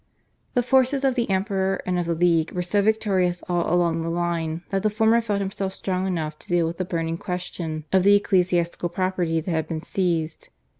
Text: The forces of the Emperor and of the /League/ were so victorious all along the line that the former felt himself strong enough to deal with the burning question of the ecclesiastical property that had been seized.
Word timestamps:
The 0.55 0.63
forces 0.63 1.03
of 1.03 1.13
the 1.13 1.29
Emperor 1.29 1.79
and 1.85 1.99
of 1.99 2.07
the 2.07 2.15
/League/ 2.15 2.53
were 2.53 2.63
so 2.63 2.81
victorious 2.81 3.43
all 3.47 3.71
along 3.71 4.01
the 4.01 4.09
line 4.09 4.63
that 4.71 4.81
the 4.81 4.89
former 4.89 5.21
felt 5.21 5.41
himself 5.41 5.73
strong 5.73 6.07
enough 6.07 6.39
to 6.39 6.47
deal 6.47 6.65
with 6.65 6.79
the 6.79 6.85
burning 6.85 7.19
question 7.19 7.85
of 7.93 8.01
the 8.01 8.15
ecclesiastical 8.15 8.89
property 8.89 9.39
that 9.41 9.51
had 9.51 9.67
been 9.67 9.83
seized. 9.83 10.49